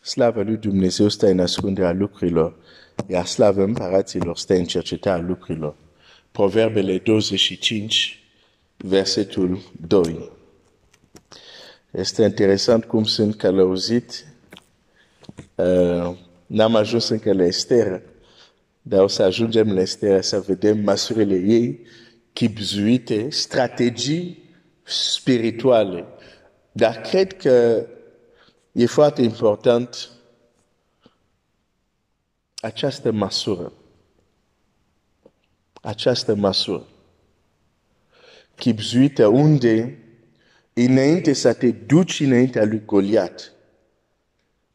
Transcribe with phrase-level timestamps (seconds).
[0.00, 2.56] Slavă lui Dumnezeu stă în ascunderea lucrurilor,
[3.06, 5.74] iar slavă împăraților stă în cercetarea lucrurilor.
[6.30, 8.22] Proverbele 25,
[8.76, 10.30] versetul 2.
[11.90, 14.24] Este interesant cum sunt călăuzit.
[15.54, 18.02] Uh, n-am ajuns încă la Esther,
[18.82, 21.80] dar o să ajungem la Esther să vedem măsurile ei,
[22.32, 24.42] chipzuite, strategii
[24.82, 26.04] spirituale.
[26.72, 27.86] Dar cred că
[28.72, 30.10] e foarte important
[32.60, 33.72] această măsură.
[35.82, 36.86] Această măsură.
[38.54, 39.98] Chipzuită unde,
[40.72, 43.52] înainte să te duci înaintea lui Goliat,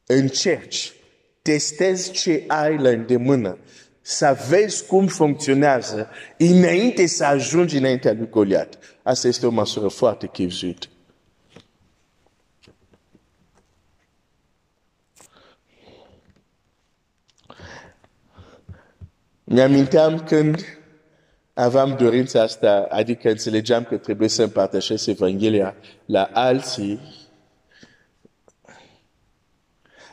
[0.05, 0.93] încerci,
[1.41, 3.57] testezi ce ai la îndemână,
[4.01, 8.77] să vezi cum funcționează înainte să ajungi înaintea lui Goliat.
[9.03, 10.87] Asta este o măsură foarte chipzuită.
[19.47, 20.65] Mi-aminteam când
[21.53, 26.99] aveam dorința asta, adică înțelegeam că trebuie să împărtășesc Evanghelia la alții.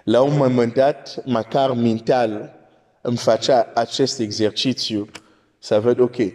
[0.04, 2.54] La un moment dat, măcar mental,
[3.00, 5.08] îmi facea acest exercițiu
[5.58, 6.32] să văd, ok, eh,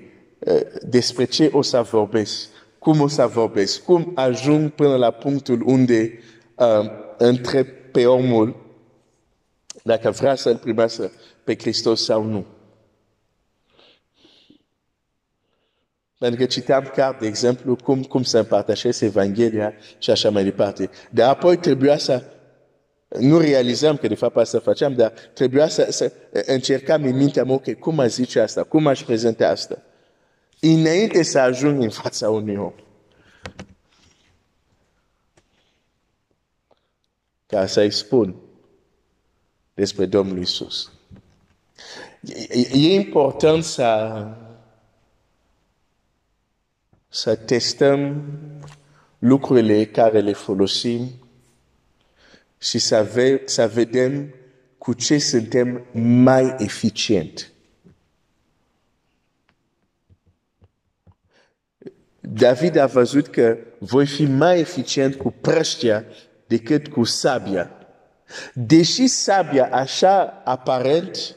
[0.81, 6.19] despre ce o să vorbesc, cum o să vorbesc, cum ajung până la punctul unde
[6.55, 8.55] uh, întreb pe omul
[9.83, 11.11] dacă vrea să-L primească
[11.43, 12.45] pe Hristos sau nu.
[16.17, 20.89] Pentru că citeam chiar, de exemplu, cum, cum să împărtășesc Evanghelia și așa mai departe.
[21.11, 22.23] De apoi trebuia să,
[23.07, 26.13] nu realizam că de fapt asta făceam, dar trebuia să, să
[26.45, 29.81] încercam în mintea mea, ok, cum aș zice asta, cum aș prezenta asta.
[30.59, 32.73] Înainte să ajung în fața unui om.
[37.45, 38.35] Ca să-i spun
[39.73, 40.91] despre Domnul Isus.
[42.49, 43.83] E, e important să
[47.09, 48.23] să testăm
[49.19, 51.27] lucrurile care le folosim
[52.57, 54.33] și să, ve- să vedem
[54.77, 57.51] cu ce suntem mai eficient.
[62.19, 66.05] David a văzut că voi fi mai eficient cu prăștia
[66.47, 67.71] decât cu sabia.
[68.53, 71.35] Deși sabia așa aparent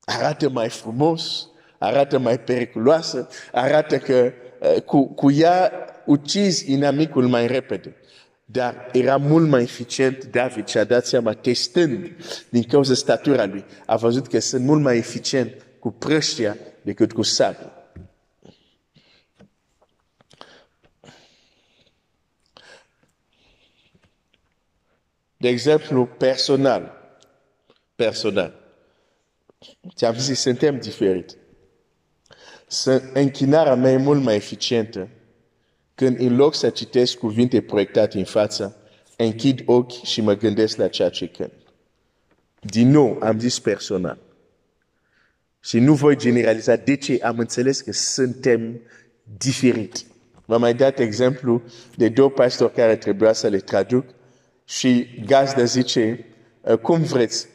[0.00, 1.48] arată mai frumos,
[1.78, 5.72] arată mai periculoasă, arată că uh, cu, cu ea
[6.06, 7.96] ucizi inamicul mai repede.
[8.44, 12.16] Dar era mult mai eficient David și a dat seama, testând
[12.48, 17.22] din cauza statura lui, a văzut că sunt mult mai eficient cu prăștia decât cu
[17.22, 17.70] sabia.
[25.36, 26.92] De exemplu, personal.
[27.94, 28.54] Personal.
[29.94, 31.36] Ți-am zis, suntem diferiți
[32.66, 35.08] să închinarea mea e mult mai eficientă
[35.94, 38.76] când în loc să citesc cuvinte proiectate în față,
[39.16, 41.52] închid ochi și mă gândesc la ceea ce cânt.
[42.60, 44.18] Din nou, am zis personal.
[45.60, 48.80] Și nu voi generaliza de ce am înțeles că suntem
[49.38, 50.06] diferiți.
[50.44, 51.62] V-am mai dat exemplu
[51.94, 54.04] de două pastori care trebuia să le traduc
[54.64, 56.24] și gazda zice,
[56.82, 57.46] cum vreți,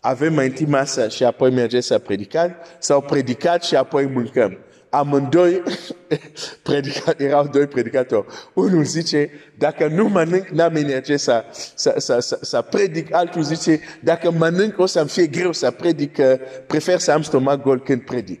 [0.00, 4.58] avem mai întâi masa și apoi mergem să predicăm sau predicat și apoi mâncăm.
[4.90, 5.62] Amândoi
[6.62, 8.26] predicat, erau doi predicatori.
[8.54, 11.44] Unul zice, dacă nu mănânc, n-am energie să,
[11.74, 13.14] să, să, să, să predic.
[13.14, 16.20] Altul zice, dacă mănânc, o să-mi fie greu să predic,
[16.66, 18.40] prefer să am stomac gol când predic.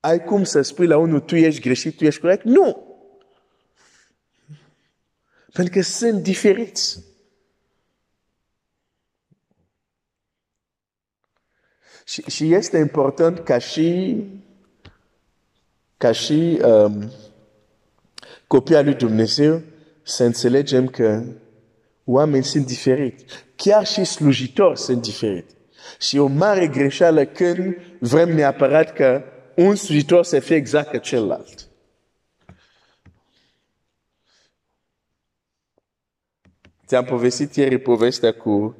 [0.00, 2.44] Ai cum să spui la unul, tu ești greșit, tu ești corect?
[2.44, 2.94] Nu!
[5.52, 7.13] Pentru că sunt diferiți.
[12.04, 14.16] Și, și este important ca și,
[15.96, 17.10] ca și um,
[18.46, 19.62] copia lui Dumnezeu
[20.02, 21.22] să înțelegem că
[22.04, 23.24] oamenii sunt diferiți.
[23.56, 25.54] Chiar și slujitori sunt diferiți.
[26.00, 29.22] Și o mare greșeală când vrem neapărat că
[29.56, 31.68] un slujitor să fie exact ca celălalt.
[36.86, 38.76] Ți-am povestit ieri povestea cu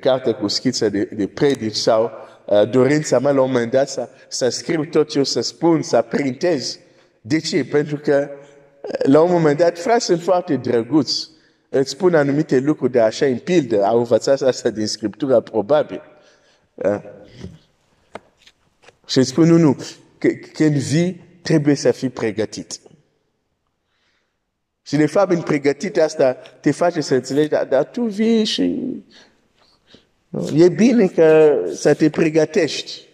[0.00, 2.10] cartea cu schiță de, de predici sau
[2.50, 5.82] uh, dorința mea la un moment dat să, să scriu tot ce o să spun,
[5.82, 6.78] să printez.
[7.20, 7.64] De ce?
[7.64, 11.28] Pentru că uh, la un moment dat, frați sunt foarte drăguți.
[11.68, 13.84] Îți spun anumite lucruri de așa în pildă.
[13.84, 16.02] Au învățat asta din Scriptura, probabil.
[16.74, 17.00] Uh.
[19.06, 19.76] Și îți spun, nu, nu,
[20.52, 22.80] când vii, trebuie să fii pregătit.
[24.82, 28.80] Și de fapt, în pregătirea asta, te face să înțelegi, dar, dar tu vii și...
[30.54, 33.08] E bine că să te pregătești.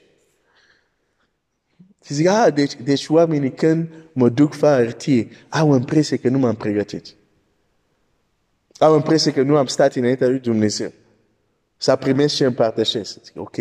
[2.05, 6.39] Și zic, ah, deci, deci oamenii când mă duc fără hârtie, au impresia că nu
[6.39, 7.15] m-am pregătit.
[8.79, 10.93] Au impresia că nu am stat înaintea lui Dumnezeu.
[11.77, 13.25] Să primesc și împărtășesc.
[13.25, 13.57] Zic, ok,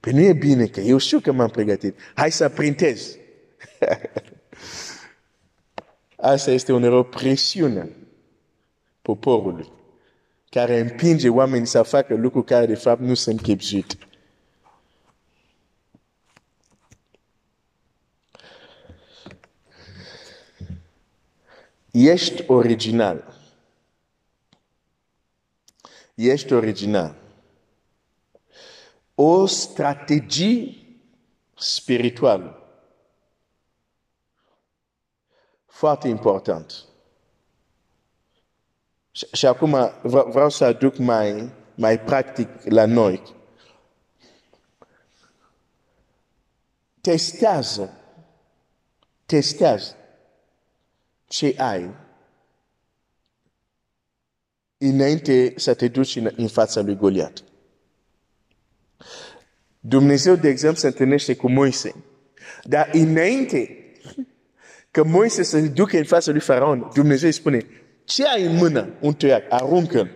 [0.00, 1.98] pe nu e bine că eu știu că m-am pregătit.
[2.14, 3.16] Hai să printez.
[6.16, 7.88] Asta este o presiune
[9.02, 9.74] poporului
[10.56, 13.98] care împinge oamenii să facă lucruri care de fapt nu sunt chipzuite.
[21.90, 23.34] Ești original.
[26.14, 27.14] Ești original.
[29.14, 30.74] O strategie
[31.54, 32.60] spirituală.
[35.66, 36.84] Foarte important.
[39.16, 43.22] Și, și acum vreau să aduc mai, mai practic la noi.
[47.00, 47.90] Testează.
[49.26, 49.96] Testează
[51.26, 51.94] ce ai
[54.78, 57.42] înainte să te duci în, în fața lui Goliat.
[59.80, 62.04] Dumnezeu, de exemplu, se întâlnește cu Moise.
[62.62, 63.92] Dar înainte
[64.90, 67.66] că Moise se ducă în fața lui Faraon, Dumnezeu îi spune,
[68.06, 68.88] ce ai în mână?
[69.00, 70.10] Un tăiac, aruncă-l.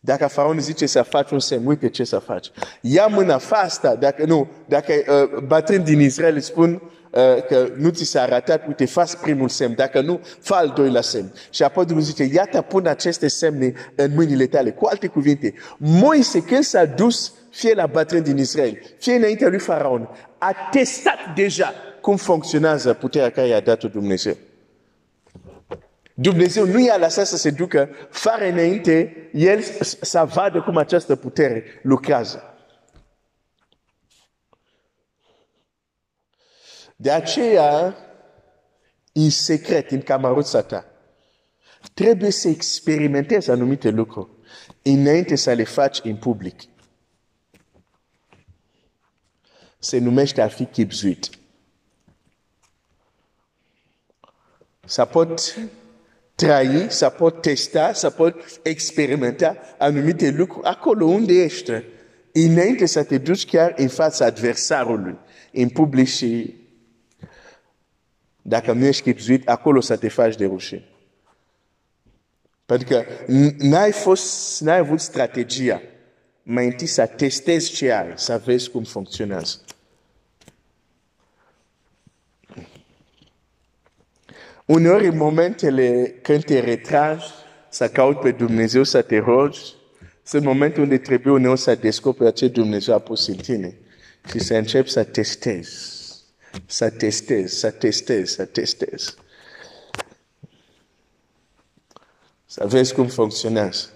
[0.00, 2.50] Dacă Faraon zice să faci un semn, uite ce să faci.
[2.80, 3.94] Ia mâna, fa asta.
[3.94, 8.84] Dacă nu, dacă uh, bătrâni din Israel spun uh, că nu ți s-a arătat, uite,
[8.84, 9.74] faci primul semn.
[9.74, 11.32] Dacă nu, fa al doilea semn.
[11.50, 14.70] Și apoi Dumnezeu zice, iată, pun aceste semne în mâinile tale.
[14.70, 19.58] Cu alte cuvinte, Moise, când s-a dus fie la bătrâni din Israel, fie înaintea lui
[19.58, 20.08] Faraon,
[20.38, 24.36] a testat deja cum funcționează puterea care i-a dat Dumnezeu.
[26.20, 29.62] Dumnezeu nu i-a lăsat să se ducă fără înainte el
[30.00, 32.42] să vadă cum această putere lucrează.
[36.96, 37.96] De aceea,
[39.12, 40.84] în secret, în camaruța ta,
[41.94, 44.30] trebuie să experimentezi anumite lucruri
[44.82, 46.60] înainte să le faci în public.
[49.78, 51.30] Se numește a fi chipzuit.
[54.84, 55.40] Să pot
[56.38, 61.72] trăi, să pot testa, să pot experimenta anumite lucruri acolo unde ești.
[62.32, 65.18] Înainte să te duci chiar în fața adversarului,
[65.52, 66.54] în public și
[68.42, 70.84] dacă nu ești chipzuit, acolo să te faci de rușine.
[72.66, 73.04] Pentru că
[73.58, 75.82] n-ai, fost, n-ai avut strategia
[76.42, 79.58] mai întâi să testezi ce ai, să vezi cum funcționează.
[84.68, 87.24] Uneori, în momentele când te retragi,
[87.68, 89.60] să cauți pe Dumnezeu, să te rogi,
[90.22, 93.78] sunt momente unde trebuie uneori să descoperi ce Dumnezeu a pus în tine
[94.30, 96.02] și să începi să testezi,
[96.66, 99.14] să testezi, să testezi, să testezi.
[102.46, 103.88] Să vezi cum funcționează.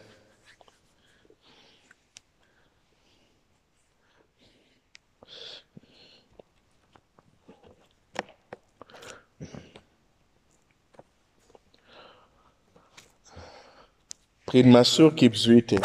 [14.52, 15.80] Prin măsuri chipzuite,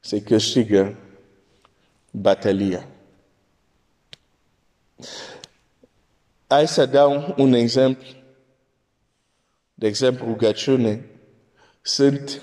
[0.00, 0.98] se câștigă
[2.10, 2.88] batalia.
[6.46, 8.06] Hai să dau un exemplu.
[9.74, 11.10] De exemplu, rugăciune.
[11.80, 12.42] Sunt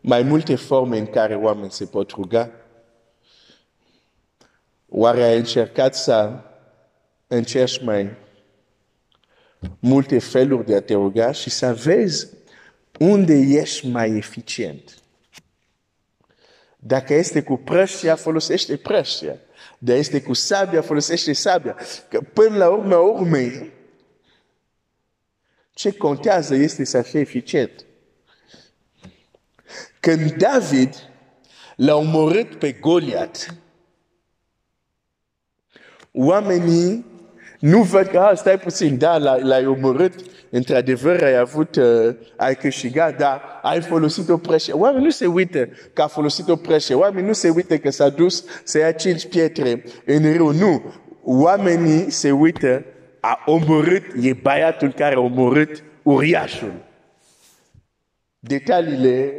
[0.00, 2.50] mai multe forme în care oameni se pot ruga.
[4.88, 6.40] Oare ai încercat să
[7.26, 8.16] încerci mai
[9.78, 12.35] multe feluri de a te ruga și să vezi
[12.98, 15.00] unde ești mai eficient.
[16.76, 19.36] Dacă este cu prăștia, folosește prăștia.
[19.78, 21.76] Dacă este cu sabia, folosește sabia.
[22.08, 23.72] Că până la urmă urmei,
[25.72, 27.84] ce contează este să fie eficient.
[30.00, 31.10] Când David
[31.76, 33.54] l-a omorât pe Goliat,
[36.12, 37.04] oamenii
[37.66, 40.12] nu văd că, ah, stai puțin, da, l-ai omorât,
[40.50, 44.76] într-adevăr ai avut, uh, ai câștigat, dar ai folosit o preșă.
[44.76, 46.96] Oamenii nu se uită că a folosit o preșă.
[46.96, 50.50] Oamenii nu se uită că s-a dus să ia cinci pietre în râu.
[50.50, 50.94] Nu.
[51.22, 52.84] Oamenii se uită,
[53.20, 56.72] a omorât, e băiatul care a omorât uriașul.
[58.38, 59.32] Detaliile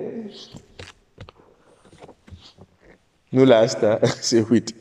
[3.30, 4.74] nu la asta se uită.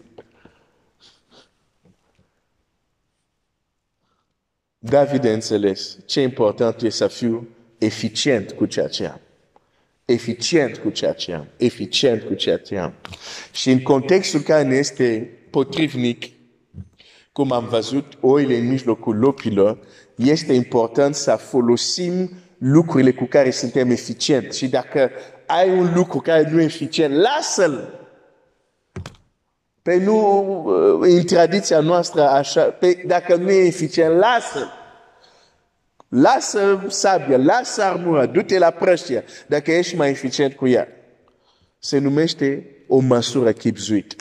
[4.79, 9.21] David a înțeles ce important e să fiu eficient cu ceea ce am.
[10.05, 11.47] Eficient cu ceea ce am.
[11.57, 12.95] Eficient cu ceea ce am.
[13.53, 16.25] Și în contextul care ne este potrivnic,
[17.33, 19.79] cum am văzut oile în mijlocul lopilor,
[20.15, 24.59] este important să folosim lucrurile cu care suntem eficienți.
[24.59, 25.11] Și dacă
[25.47, 28.06] ai un lucru care nu e eficient, lasă-l!
[29.87, 34.73] Pe nu, uh, în tradiția noastră, așa, pe, dacă nu e eficient, lasă-l!
[36.09, 40.89] Lasă sabia, lasă armura, du-te la prăștia, dacă ești mai eficient cu ea.
[41.79, 44.17] Se numește o măsură chipzuită.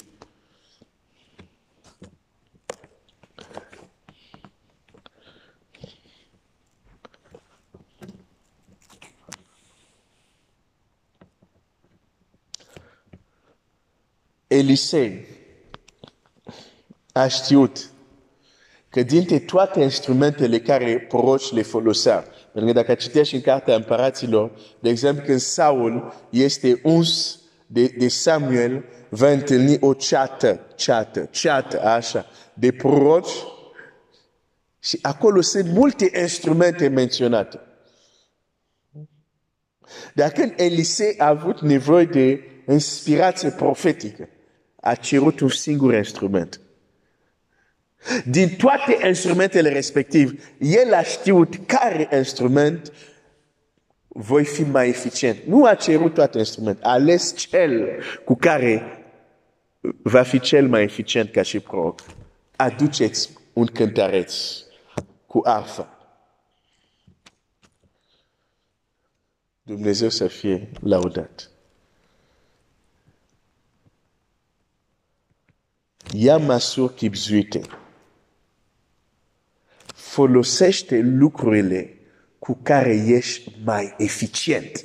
[14.47, 15.34] Elisei
[17.17, 17.89] a știut
[18.89, 24.51] că dintre toate instrumentele care proroci le folosea, pentru că dacă citești în cartea împăraților,
[24.79, 31.83] de exemplu când Saul este uns de, de Samuel, va întâlni o ceată, ceată, ceată,
[31.83, 33.43] așa, de proroci
[34.79, 37.59] și acolo sunt multe instrumente menționate.
[40.13, 44.29] Dar când Elisei a avut nevoie de inspirație profetică,
[44.81, 46.59] a cerut un singur instrument.
[48.25, 52.93] Din toate instrumentele respective, el a știut care instrument
[54.07, 55.37] voi fi mai eficient.
[55.45, 59.05] Nu a cerut toate instrumente, a ales cel cu care
[60.03, 61.99] va fi cel mai eficient ca și proroc.
[62.55, 64.35] Aduceți un cântăreț
[65.25, 65.89] cu arfa.
[69.61, 71.49] Dumnezeu să fie laudat.
[76.11, 77.61] Ia măsuri chipzuite.
[80.15, 81.97] Folosește lucrurile
[82.39, 84.83] cu care ești mai eficient.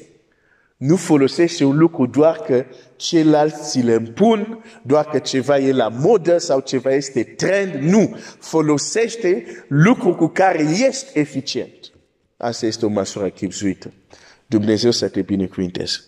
[0.77, 2.65] Nu folosește un lucru doar că
[2.97, 7.75] ceilalți ți le împun, doar că ceva e la modă sau ceva este trend.
[7.75, 8.17] Nu.
[8.39, 11.91] Folosește lucru cu care ești eficient.
[12.37, 13.93] Asta este o măsură chipzuită.
[14.47, 15.99] Dumnezeu să te binecuvinteze.